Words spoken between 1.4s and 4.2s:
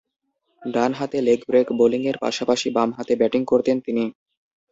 Break বোলিংয়ের পাশাপাশি বামহাতে ব্যাটিং করতেন তিনি।